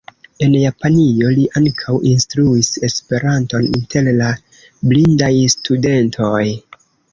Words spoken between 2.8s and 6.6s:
Esperanton inter la blindaj studentoj.